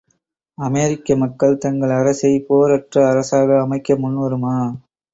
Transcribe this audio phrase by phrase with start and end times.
[0.57, 4.57] அமெரிக்க மக்கள் தங்கள் அரசைப் போர் அற்ற அரசாக அமைக்க முன்வருமா?